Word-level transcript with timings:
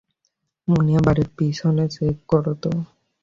মানিয়া, 0.67 1.01
বাড়ির 1.05 1.29
পিছনে 1.37 1.85
চেক 1.95 2.15
করো 2.27 2.53
তো। 2.63 2.71